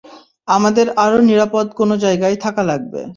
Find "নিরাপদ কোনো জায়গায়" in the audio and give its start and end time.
1.21-2.35